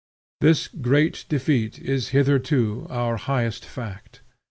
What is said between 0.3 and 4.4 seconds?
This great defeat is hitherto our highest fact.